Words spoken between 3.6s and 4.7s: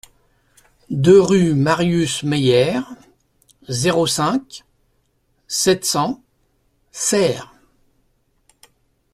zéro cinq,